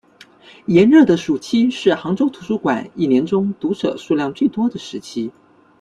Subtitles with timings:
[0.65, 5.31] 炎热的暑期是杭州图书馆一年中读者数量最多的时期。